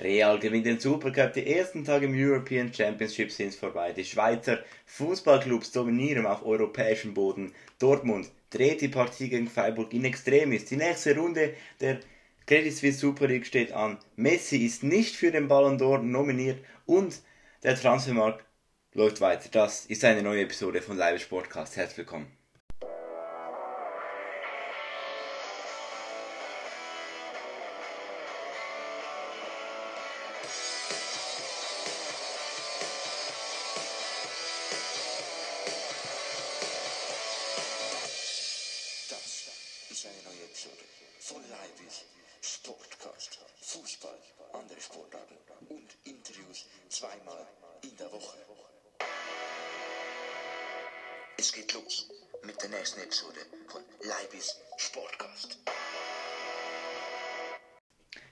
[0.00, 1.32] Real gewinnt den Supercup.
[1.32, 3.92] Die ersten Tage im European Championship sind vorbei.
[3.92, 7.52] Die Schweizer Fußballclubs dominieren auf europäischem Boden.
[7.78, 10.66] Dortmund dreht die Partie gegen Freiburg in Extremis.
[10.66, 12.00] Die nächste Runde der
[12.46, 13.98] Credit Suisse Super League steht an.
[14.16, 17.20] Messi ist nicht für den Ballon d'Or nominiert und
[17.62, 18.44] der Transfermarkt
[18.92, 19.48] läuft weiter.
[19.50, 21.76] Das ist eine neue Episode von Live Sportcast.
[21.76, 22.35] Herzlich willkommen.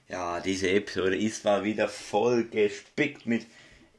[0.07, 3.47] Ja, diese Episode ist mal wieder voll gespickt mit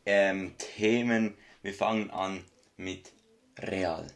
[0.04, 1.36] ähm, Themen.
[1.62, 2.44] Wir fangen an
[2.76, 3.12] mit
[3.58, 4.06] Real.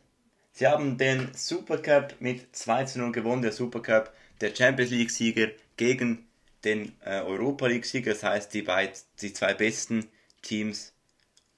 [0.53, 5.49] Sie haben den Supercup mit 2 zu 0 gewonnen, der Supercup, der Champions League Sieger
[5.77, 6.29] gegen
[6.65, 10.11] den äh, Europa League Sieger, das heißt die, beid, die zwei besten
[10.43, 10.93] Teams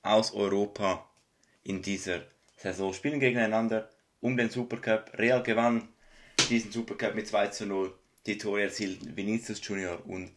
[0.02, 1.08] aus Europa
[1.64, 2.22] in dieser
[2.56, 3.90] Saison spielen gegeneinander
[4.22, 5.12] um den Supercup.
[5.18, 5.88] Real gewann
[6.48, 7.92] diesen Supercup mit 2 zu 0
[8.24, 10.30] die Tore erzielten Vinicius Junior und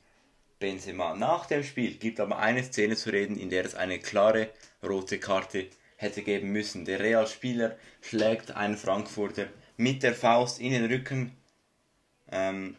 [0.59, 1.15] Benzema.
[1.15, 4.49] Nach dem Spiel gibt aber eine Szene zu reden, in der es eine klare
[4.83, 6.85] rote Karte hätte geben müssen.
[6.85, 11.31] Der Real-Spieler schlägt einen Frankfurter mit der Faust in den Rücken.
[12.31, 12.75] Ähm,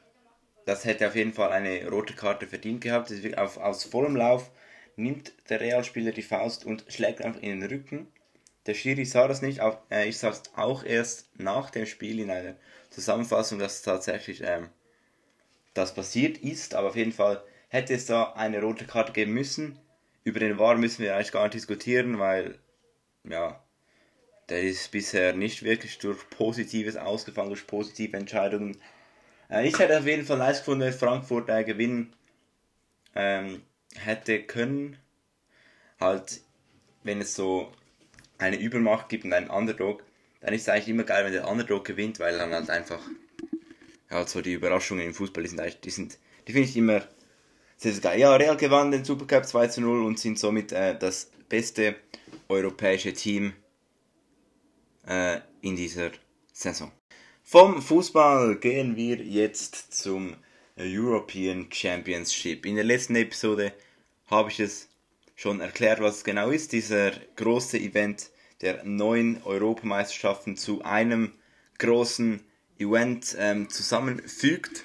[0.64, 3.12] das hätte auf jeden Fall eine rote Karte verdient gehabt.
[3.36, 4.50] Auf, aus vollem Lauf
[4.96, 8.08] nimmt der Realspieler die Faust und schlägt einfach in den Rücken.
[8.66, 12.20] Der Schiri sah das nicht, auch, äh, ich sah es auch erst nach dem Spiel
[12.20, 12.56] in einer
[12.90, 14.68] Zusammenfassung, dass tatsächlich ähm,
[15.74, 19.78] das passiert ist, aber auf jeden Fall hätte es da eine rote Karte geben müssen.
[20.24, 22.58] Über den VAR müssen wir eigentlich gar nicht diskutieren, weil,
[23.24, 23.62] ja,
[24.48, 28.80] der ist bisher nicht wirklich durch Positives ausgefallen, durch positive Entscheidungen.
[29.48, 32.14] Äh, ich hätte auf jeden Fall nice gefunden, wenn Frankfurt äh, gewinnen
[33.14, 33.62] ähm,
[33.94, 34.98] hätte können.
[36.00, 36.40] Halt,
[37.04, 37.72] wenn es so
[38.38, 40.02] eine Übermacht gibt und einen Underdog,
[40.40, 43.00] dann ist es eigentlich immer geil, wenn der Underdog gewinnt, weil dann halt einfach
[44.10, 47.02] ja, so die Überraschungen im Fußball, die sind, die sind, die finde ich immer
[47.76, 48.20] sehr, sehr geil.
[48.20, 51.96] Ja, Real gewann den Supercup 2 zu 0 und sind somit äh, das beste
[52.48, 53.52] europäische Team
[55.06, 56.10] äh, in dieser
[56.52, 56.92] Saison.
[57.42, 60.36] Vom Fußball gehen wir jetzt zum
[60.76, 62.66] European Championship.
[62.66, 63.72] In der letzten Episode
[64.26, 64.88] habe ich es
[65.36, 66.72] schon erklärt, was es genau ist.
[66.72, 68.30] Dieser große Event
[68.62, 71.32] der neuen Europameisterschaften zu einem
[71.78, 72.40] großen
[72.78, 74.84] Event ähm, zusammenfügt.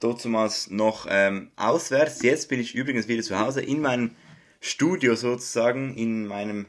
[0.00, 2.20] Dazumals noch ähm, auswärts.
[2.22, 4.14] Jetzt bin ich übrigens wieder zu Hause in meinem
[4.60, 6.66] Studio sozusagen, in meinem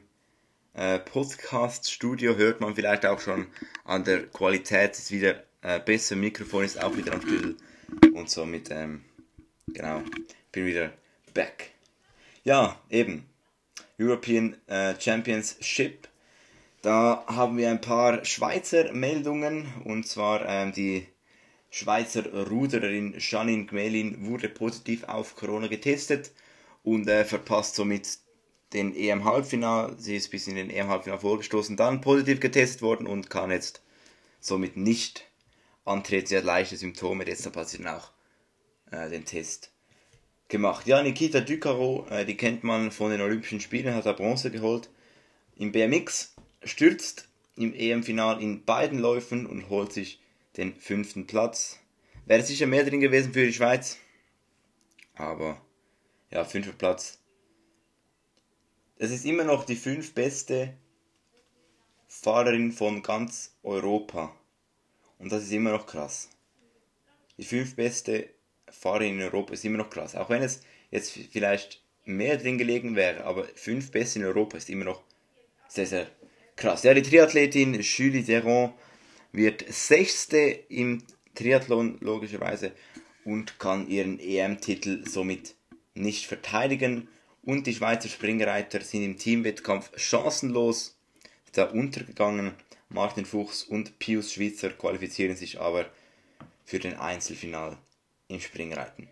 [0.74, 2.36] äh, Podcast-Studio.
[2.36, 3.48] Hört man vielleicht auch schon
[3.84, 6.16] an der Qualität, ist wieder äh, besser.
[6.16, 7.58] Mikrofon ist auch wieder am Stüttel
[8.14, 9.04] und somit, ähm,
[9.68, 10.04] genau,
[10.52, 10.94] bin wieder
[11.38, 11.72] back.
[12.44, 13.26] Ja, eben.
[14.00, 16.08] European äh, Championship
[16.82, 21.08] da haben wir ein paar Schweizer Meldungen und zwar ähm, die
[21.70, 26.32] Schweizer Rudererin Janine Gmelin wurde positiv auf Corona getestet
[26.84, 28.20] und äh, verpasst somit
[28.74, 29.96] den EM-Halbfinal.
[29.98, 33.82] Sie ist bis in den EM-Halbfinal vorgestoßen, dann positiv getestet worden und kann jetzt
[34.40, 35.26] somit nicht
[35.84, 36.28] antreten.
[36.28, 38.12] Sie hat leichte Symptome, deshalb hat sie dann auch
[38.92, 39.74] äh, den Test
[40.48, 40.88] gemacht.
[40.88, 44.90] Ja, Nikita Ducaro, äh, die kennt man von den Olympischen Spielen, hat er Bronze geholt.
[45.56, 50.22] Im BMX stürzt im EM-Final in beiden Läufen und holt sich
[50.58, 51.80] den fünften Platz.
[52.26, 53.98] Wäre sicher mehr drin gewesen für die Schweiz.
[55.16, 55.62] Aber
[56.30, 57.20] ja, fünfter Platz.
[58.98, 60.74] Es ist immer noch die fünf beste
[62.08, 64.36] Fahrerin von ganz Europa.
[65.20, 66.30] Und das ist immer noch krass.
[67.38, 68.30] Die fünf beste
[68.70, 70.16] Fahrerin in Europa ist immer noch krass.
[70.16, 70.62] Auch wenn es
[70.92, 75.04] jetzt vielleicht mehr drin gelegen wäre, aber fünf beste in Europa ist immer noch
[75.68, 76.08] sehr, sehr
[76.56, 76.84] krass.
[76.84, 78.74] Ja, die Triathletin Julie Deron
[79.32, 80.38] wird Sechste
[80.70, 81.04] im
[81.36, 82.72] Triathlon logischerweise
[83.26, 85.56] und kann ihren EM-Titel somit
[85.94, 87.08] nicht verteidigen.
[87.44, 90.98] Und die Schweizer Springreiter sind im Teamwettkampf chancenlos
[91.54, 92.54] da untergegangen.
[92.90, 95.90] Martin Fuchs und Pius Schwitzer qualifizieren sich aber
[96.66, 97.78] für den Einzelfinal
[98.28, 99.08] im Springreiten.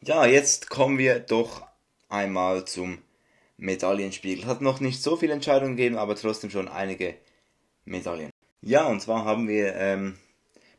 [0.00, 1.66] Ja, jetzt kommen wir doch
[2.08, 2.98] einmal zum
[3.56, 4.46] Medaillenspiegel.
[4.46, 7.14] Hat noch nicht so viele Entscheidungen gegeben, aber trotzdem schon einige
[7.84, 8.30] Medaillen.
[8.60, 10.18] Ja, und zwar haben wir ähm,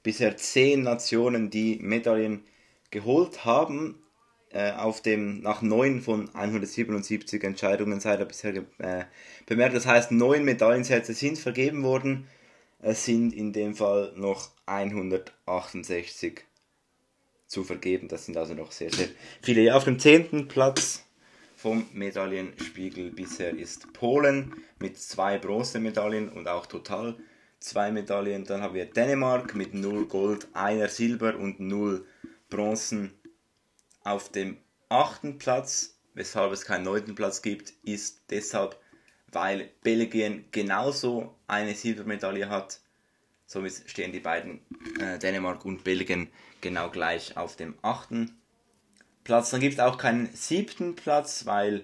[0.03, 2.43] bisher zehn Nationen, die Medaillen
[2.91, 4.01] geholt haben.
[4.51, 9.05] äh, auf dem, nach 9 von 177 Entscheidungen seid ihr bisher äh,
[9.45, 9.75] bemerkt.
[9.75, 12.27] Das heißt, 9 Medaillensätze sind vergeben worden.
[12.79, 16.45] Es sind in dem Fall noch 168
[17.49, 18.07] zu vergeben.
[18.07, 19.09] Das sind also noch sehr, sehr
[19.41, 19.61] viele.
[19.61, 20.47] Ja, auf dem 10.
[20.47, 21.03] Platz
[21.57, 27.17] vom Medaillenspiegel bisher ist Polen mit zwei Bronzemedaillen und auch total
[27.59, 28.45] zwei Medaillen.
[28.45, 32.05] Dann haben wir Dänemark mit 0 Gold, einer Silber und 0
[32.49, 33.13] Bronzen.
[34.03, 34.57] Auf dem
[34.87, 38.79] achten Platz, weshalb es keinen neunten Platz gibt, ist deshalb,
[39.31, 42.79] weil Belgien genauso eine Silbermedaille hat.
[43.51, 44.59] Somit stehen die beiden
[44.99, 46.27] äh, Dänemark und Belgien
[46.61, 48.37] genau gleich auf dem achten
[49.23, 49.49] Platz.
[49.49, 51.83] Dann gibt es auch keinen siebten Platz, weil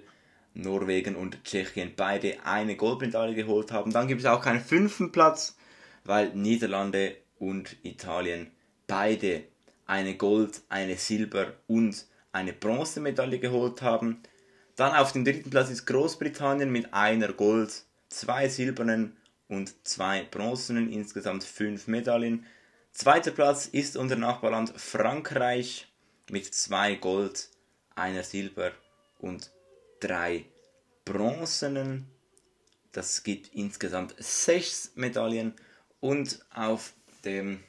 [0.53, 3.91] Norwegen und Tschechien beide eine Goldmedaille geholt haben.
[3.91, 5.57] Dann gibt es auch keinen fünften Platz,
[6.03, 8.51] weil Niederlande und Italien
[8.85, 9.45] beide
[9.87, 14.21] eine Gold, eine Silber und eine Bronzemedaille geholt haben.
[14.75, 20.91] Dann auf dem dritten Platz ist Großbritannien mit einer Gold, zwei silbernen und zwei bronzenen,
[20.91, 22.45] insgesamt fünf Medaillen.
[22.91, 25.87] Zweiter Platz ist unser Nachbarland Frankreich
[26.29, 27.49] mit zwei Gold,
[27.95, 28.71] einer Silber
[29.19, 29.51] und
[29.99, 30.45] drei
[31.03, 32.07] bronzenen.
[32.91, 35.53] Das gibt insgesamt sechs Medaillen.
[35.99, 36.93] Und auf
[37.23, 37.63] dem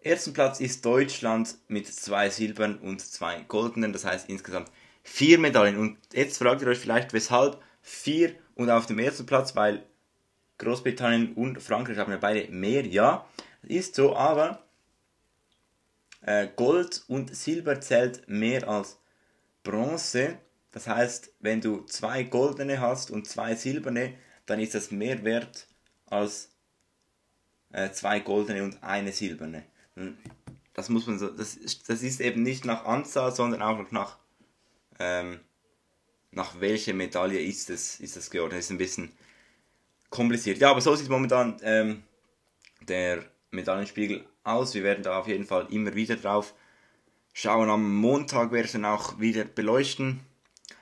[0.00, 3.92] ersten Platz ist Deutschland mit zwei Silbern und zwei goldenen.
[3.92, 4.70] Das heißt insgesamt
[5.02, 5.76] vier Medaillen.
[5.76, 9.84] Und jetzt fragt ihr euch vielleicht, weshalb vier und auf dem ersten Platz, weil
[10.60, 12.86] Großbritannien und Frankreich haben ja beide mehr.
[12.86, 13.26] Ja,
[13.62, 14.62] ist so, aber
[16.22, 18.98] äh, Gold und Silber zählt mehr als
[19.62, 20.38] Bronze.
[20.70, 24.14] Das heißt, wenn du zwei goldene hast und zwei silberne,
[24.46, 25.66] dann ist das mehr wert
[26.06, 26.50] als
[27.72, 29.64] äh, zwei goldene und eine silberne.
[29.96, 30.18] Hm,
[30.74, 34.18] das muss man so, das, das ist eben nicht nach Anzahl, sondern auch nach,
[34.98, 35.40] ähm,
[36.30, 38.58] nach welcher Medaille ist es, ist es geordnet.
[38.58, 39.12] Das ist ein bisschen
[40.10, 40.58] kompliziert.
[40.58, 42.02] Ja, aber so sieht momentan ähm,
[42.82, 44.74] der Medaillenspiegel aus.
[44.74, 46.54] Wir werden da auf jeden Fall immer wieder drauf
[47.32, 47.70] schauen.
[47.70, 50.20] Am Montag werde ich dann auch wieder beleuchten,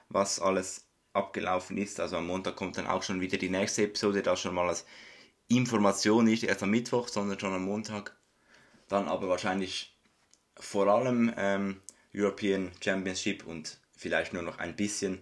[0.08, 2.00] was alles abgelaufen ist.
[2.00, 4.84] Also am Montag kommt dann auch schon wieder die nächste Episode, da schon mal als
[5.48, 8.16] Information, nicht erst am Mittwoch, sondern schon am Montag.
[8.88, 9.96] Dann aber wahrscheinlich
[10.58, 11.80] vor allem ähm,
[12.14, 15.20] European Championship und vielleicht nur noch ein bisschen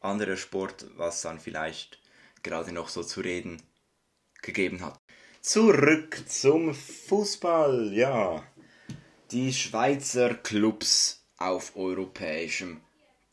[0.00, 1.98] anderer Sport, was dann vielleicht
[2.44, 3.60] gerade noch so zu reden
[4.42, 5.00] gegeben hat.
[5.40, 8.44] Zurück zum Fußball, ja.
[9.32, 12.80] Die Schweizer Clubs auf europäischem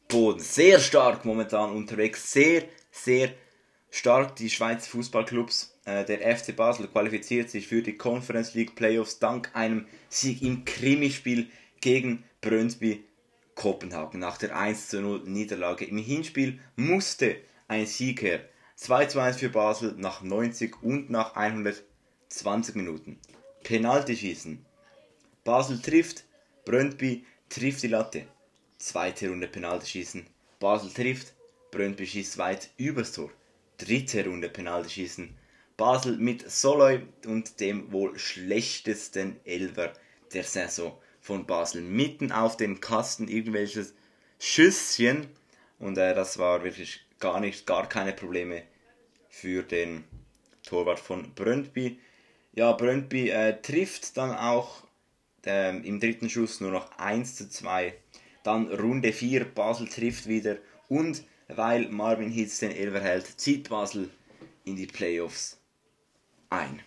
[0.08, 0.40] Boden.
[0.40, 2.32] Sehr stark momentan unterwegs.
[2.32, 3.32] Sehr, sehr
[3.92, 5.78] stark die Schweizer Fußballclubs.
[5.86, 10.66] Äh, der FC Basel qualifiziert sich für die Conference League Playoffs dank einem Sieg im
[10.66, 11.50] Krimispiel
[11.80, 13.04] gegen Brøndby
[13.56, 14.20] Kopenhagen.
[14.20, 17.38] Nach der 1 0 Niederlage im Hinspiel musste
[17.68, 18.42] ein Sieg her.
[18.82, 21.84] 2 zu 1 für Basel nach 90 und nach 100
[22.30, 23.20] 20 Minuten.
[23.62, 24.66] Penalty schießen.
[25.44, 26.24] Basel trifft,
[26.66, 28.26] Brøndby trifft die Latte.
[28.80, 30.26] Zweite Runde Penalty schießen.
[30.60, 31.36] Basel trifft,
[31.70, 33.30] Brøndby schießt weit übers Tor.
[33.78, 35.38] Dritte Runde Penalty schießen.
[35.78, 39.94] Basel mit Soloy und dem wohl schlechtesten Elver
[40.34, 41.84] der Saison von Basel.
[41.84, 43.94] Mitten auf den Kasten irgendwelches
[44.40, 45.28] Schüsschen.
[45.78, 48.64] Und äh, das war wirklich gar nicht, gar keine Probleme
[49.32, 50.04] für den
[50.64, 52.00] Torwart von Brøndby.
[52.54, 54.84] Ja, Brøndby äh, trifft dann auch
[55.46, 57.94] ähm, im dritten Schuss nur noch 1 zu 2.
[58.44, 60.58] Dann Runde 4, Basel trifft wieder.
[60.90, 64.10] Und weil Marvin Hitz den Elver hält, zieht Basel
[64.66, 65.60] in die Playoffs
[66.50, 66.82] ein.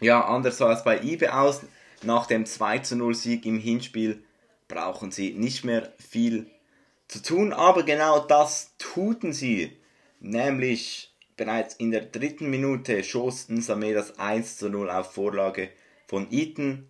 [0.00, 1.62] Ja, anders sah es bei IBE aus.
[2.02, 4.22] Nach dem 2 zu 0 Sieg im Hinspiel
[4.68, 6.50] brauchen sie nicht mehr viel
[7.08, 9.76] zu tun, aber genau das tuten sie.
[10.20, 11.11] Nämlich
[11.42, 15.70] Bereits in der dritten Minute schoss Nsame das 1 zu 0 auf Vorlage
[16.06, 16.88] von Eaton.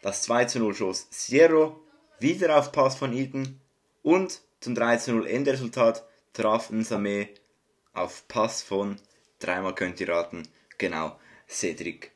[0.00, 1.80] Das 2 zu 0 schoss Sierro,
[2.20, 3.60] wieder auf Pass von Eaton.
[4.02, 7.30] Und zum 3 zu 0 Endresultat traf Nsame
[7.94, 9.00] auf Pass von,
[9.40, 10.44] dreimal könnt ihr raten,
[10.78, 12.12] genau, Cedric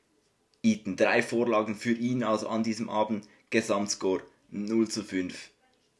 [0.62, 0.94] Eaton.
[0.94, 3.26] Drei Vorlagen für ihn also an diesem Abend.
[3.50, 4.22] Gesamtscore
[4.52, 5.50] 0 zu 5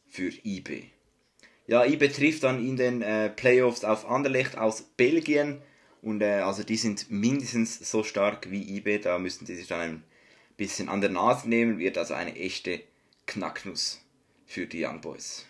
[0.09, 0.92] für IB.
[1.73, 5.63] Ja, ich betrifft dann in den äh, Playoffs auf Anderlecht aus Belgien.
[6.03, 8.99] Und äh, also die sind mindestens so stark wie IB.
[8.99, 10.05] Da müssen die sich dann ein
[10.59, 11.79] bisschen an der Nase nehmen.
[11.79, 12.83] Wird also eine echte
[13.25, 14.03] Knacknuss
[14.45, 15.47] für die Young Boys.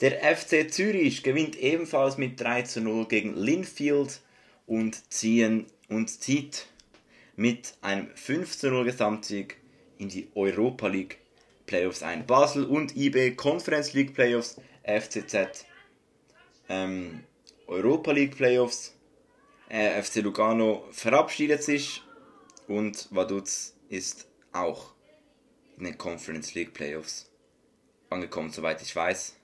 [0.00, 4.20] Der FC Zürich gewinnt ebenfalls mit 3 zu 0 gegen Linfield
[4.66, 6.66] und, ziehen, und zieht
[7.36, 9.56] mit einem 5 zu 0 Gesamtsieg
[9.98, 11.18] in die Europa League
[11.66, 12.26] Playoffs ein.
[12.26, 15.66] Basel und IB Conference League Playoffs, FCZ
[16.68, 17.24] ähm,
[17.66, 18.96] Europa League Playoffs.
[19.68, 22.02] Äh, FC Lugano verabschiedet sich
[22.66, 24.94] und Vaduz ist auch
[25.76, 27.30] in den Conference League Playoffs
[28.08, 29.36] angekommen, soweit ich weiß.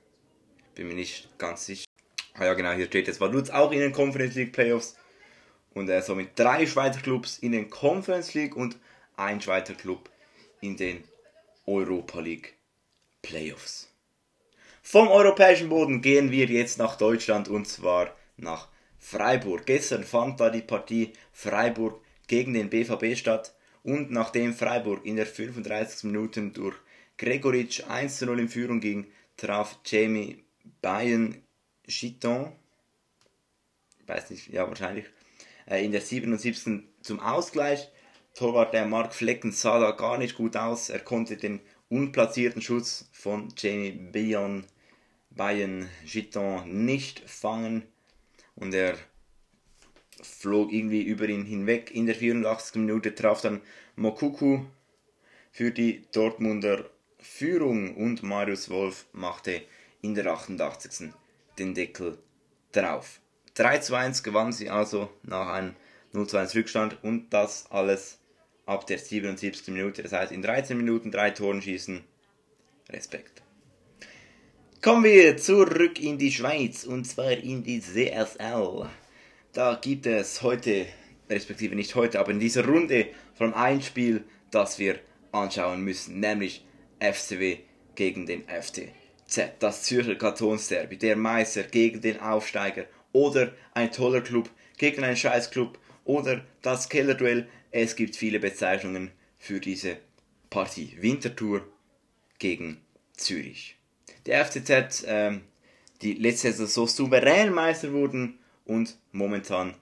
[0.75, 1.87] Bin mir nicht ganz sicher.
[2.35, 3.21] Ah ja, genau, hier steht es.
[3.21, 4.97] Vaduz auch in den Conference League Playoffs.
[5.75, 8.79] Und äh, somit drei Schweizer Clubs in den Conference League und
[9.17, 10.11] ein Schweizer Club
[10.61, 11.05] in den
[11.67, 12.55] Europa League
[13.23, 13.93] Playoffs.
[14.89, 18.69] Vom europäischen Boden gehen wir jetzt nach Deutschland und zwar nach
[19.01, 19.67] Freiburg.
[19.67, 23.53] Gestern fand da die Partie Freiburg gegen den BVB statt
[23.83, 26.05] und nachdem Freiburg in der 35.
[26.05, 26.77] Minute durch
[27.19, 30.45] Gregoritsch 1 0 in Führung ging, traf Jamie
[30.81, 31.43] Bayern
[31.89, 32.53] Chiton,
[34.07, 35.07] weiß nicht, ja wahrscheinlich,
[35.69, 36.85] äh, in der 77.
[37.03, 37.89] zum Ausgleich.
[38.35, 40.91] Torwart der Mark Flecken sah da gar nicht gut aus.
[40.91, 44.65] Er konnte den unplatzierten Schuss von Jamie Bion
[45.37, 47.83] Bayern Giton nicht fangen
[48.55, 48.97] und er
[50.23, 51.91] flog irgendwie über ihn hinweg.
[51.91, 52.77] In der 84.
[52.77, 53.61] Minute traf dann
[53.97, 54.65] Mokuku
[55.53, 56.89] für die Dortmunder
[57.19, 59.63] Führung und Marius Wolf machte
[60.01, 61.11] in der 88.
[61.59, 62.19] den Deckel
[62.73, 63.21] drauf.
[63.55, 65.75] 3 zu 1 gewann sie also nach einem
[66.13, 68.19] 0 zu 1 Rückstand und das alles
[68.67, 69.69] ab der 77.
[69.69, 70.03] Minute.
[70.03, 72.05] Das heißt, in 13 Minuten drei Toren schießen.
[72.91, 73.43] Respekt.
[74.83, 78.89] Kommen wir zurück in die Schweiz und zwar in die CSL.
[79.53, 80.87] Da gibt es heute,
[81.29, 85.01] respektive nicht heute, aber in dieser Runde von ein Spiel, das wir
[85.33, 86.65] anschauen müssen, nämlich
[87.01, 87.59] FCW
[87.97, 89.55] gegen den FTZ.
[89.59, 95.79] Das Zürcher Kantonsderby, der Meister gegen den Aufsteiger oder ein toller Club gegen einen Scheißclub
[96.05, 97.49] oder das Kellerduell.
[97.73, 99.97] Es gibt viele Bezeichnungen für diese
[100.51, 100.97] Partie.
[101.01, 101.67] Winterthur
[102.39, 102.83] gegen
[103.17, 103.76] Zürich
[104.27, 105.43] der FCZ, ähm,
[106.03, 109.75] die letzte Saison so souverän Meister wurden und momentan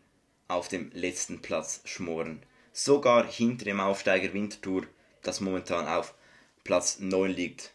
[0.49, 2.43] auf dem letzten Platz schmoren.
[2.73, 4.87] Sogar hinter dem Aufsteiger Winterthur,
[5.23, 6.15] das momentan auf
[6.63, 7.73] Platz 9 liegt.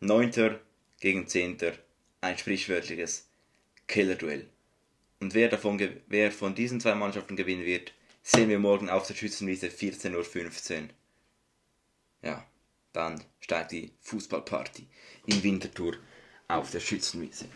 [0.00, 0.58] 9.
[1.00, 1.58] gegen 10.
[2.20, 3.28] Ein sprichwörtliches
[3.86, 4.48] Killerduell.
[5.20, 7.92] Und wer, davon, wer von diesen zwei Mannschaften gewinnen wird,
[8.22, 10.88] sehen wir morgen auf der Schützenwiese 14.15 Uhr.
[12.22, 12.46] Ja,
[12.94, 14.86] dann steigt die Fußballparty
[15.26, 15.96] in Winterthur
[16.48, 17.46] auf der Schützenwiese.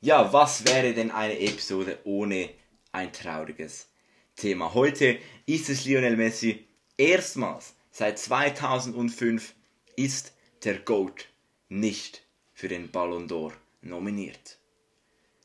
[0.00, 2.50] Ja, was wäre denn eine Episode ohne
[2.90, 3.88] ein trauriges
[4.34, 4.74] Thema?
[4.74, 6.66] Heute ist es Lionel Messi.
[6.96, 9.54] Erstmals seit 2005
[9.96, 10.32] ist
[10.64, 11.28] der GOAT
[11.68, 12.22] nicht
[12.54, 14.58] für den Ballon d'Or nominiert.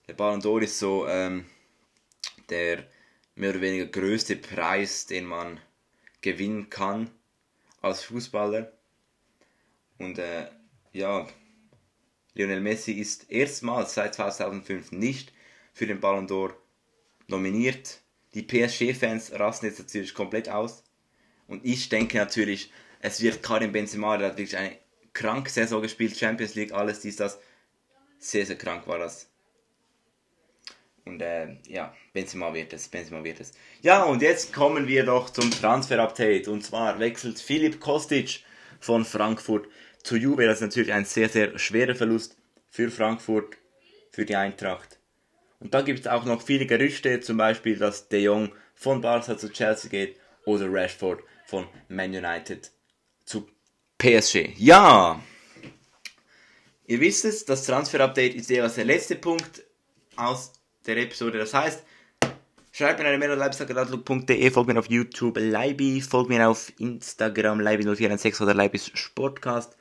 [0.08, 1.46] Der Ballon d'Or ist so ähm,
[2.50, 2.86] der
[3.36, 5.60] mehr oder weniger größte Preis, den man
[6.22, 7.10] gewinnen kann
[7.82, 8.72] als Fußballer.
[9.98, 10.48] Und äh,
[10.94, 11.28] ja,
[12.34, 15.34] Lionel Messi ist erstmals seit 2005 nicht
[15.74, 16.54] für den Ballon d'Or
[17.28, 18.02] nominiert.
[18.34, 20.84] Die PSG-Fans rasten jetzt natürlich komplett aus.
[21.48, 24.78] Und ich denke natürlich, es wird Karim Benzema, der hat wirklich eine
[25.14, 27.40] kranke Saison gespielt, Champions League, alles dies, das.
[28.18, 29.30] Sehr, sehr krank war das.
[31.06, 33.52] Und äh, ja, Benzema wird es, Benzema wird es.
[33.82, 36.48] Ja, und jetzt kommen wir doch zum Transfer-Update.
[36.48, 38.44] Und zwar wechselt Philipp Kostic
[38.80, 39.68] von Frankfurt
[40.06, 42.38] zu Juve, das ist natürlich ein sehr, sehr schwerer Verlust
[42.70, 43.58] für Frankfurt,
[44.12, 45.00] für die Eintracht.
[45.60, 49.36] Und dann gibt es auch noch viele Gerüchte, zum Beispiel, dass De Jong von Barca
[49.36, 52.72] zu Chelsea geht oder Rashford von Man United
[53.26, 53.50] zu
[53.98, 54.50] PSG.
[54.58, 55.20] Ja,
[56.86, 59.64] ihr wisst es, das Transfer-Update ist jeweils der letzte Punkt
[60.18, 60.54] aus
[60.86, 61.40] der Episode.
[61.40, 61.84] Das heißt,
[62.78, 67.62] Schreibt mir eine Mail an leibsagadadlook.de, folgt mir auf YouTube, Leibi, folgt mir auf Instagram,
[67.62, 69.78] Leibi0416 oder Leibis Sportcast.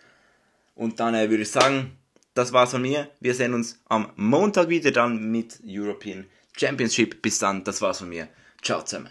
[0.74, 1.96] Und dann äh, würde ich sagen,
[2.34, 3.08] das war's von mir.
[3.20, 6.26] Wir sehen uns am Montag wieder dann mit European
[6.56, 7.22] Championship.
[7.22, 8.28] Bis dann, das war's von mir.
[8.62, 9.10] Ciao zusammen.